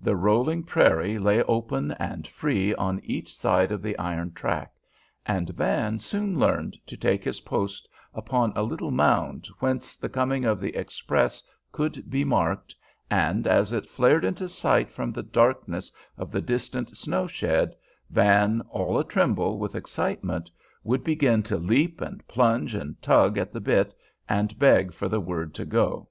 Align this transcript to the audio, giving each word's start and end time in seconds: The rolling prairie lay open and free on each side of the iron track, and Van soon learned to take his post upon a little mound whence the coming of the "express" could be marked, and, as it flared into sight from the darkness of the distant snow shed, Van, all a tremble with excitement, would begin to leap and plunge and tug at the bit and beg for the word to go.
The 0.00 0.16
rolling 0.16 0.62
prairie 0.62 1.18
lay 1.18 1.42
open 1.42 1.90
and 1.98 2.26
free 2.26 2.74
on 2.76 2.98
each 3.04 3.36
side 3.36 3.70
of 3.70 3.82
the 3.82 3.94
iron 3.98 4.32
track, 4.32 4.72
and 5.26 5.50
Van 5.50 5.98
soon 5.98 6.38
learned 6.38 6.78
to 6.86 6.96
take 6.96 7.22
his 7.22 7.42
post 7.42 7.86
upon 8.14 8.54
a 8.56 8.62
little 8.62 8.90
mound 8.90 9.48
whence 9.58 9.94
the 9.96 10.08
coming 10.08 10.46
of 10.46 10.60
the 10.60 10.74
"express" 10.74 11.42
could 11.72 12.08
be 12.08 12.24
marked, 12.24 12.74
and, 13.10 13.46
as 13.46 13.70
it 13.70 13.86
flared 13.86 14.24
into 14.24 14.48
sight 14.48 14.88
from 14.90 15.12
the 15.12 15.22
darkness 15.22 15.92
of 16.16 16.30
the 16.32 16.40
distant 16.40 16.96
snow 16.96 17.26
shed, 17.26 17.76
Van, 18.08 18.62
all 18.70 18.98
a 18.98 19.04
tremble 19.04 19.58
with 19.58 19.74
excitement, 19.74 20.50
would 20.84 21.04
begin 21.04 21.42
to 21.42 21.58
leap 21.58 22.00
and 22.00 22.26
plunge 22.26 22.74
and 22.74 23.02
tug 23.02 23.36
at 23.36 23.52
the 23.52 23.60
bit 23.60 23.94
and 24.26 24.58
beg 24.58 24.94
for 24.94 25.06
the 25.10 25.20
word 25.20 25.52
to 25.52 25.66
go. 25.66 26.08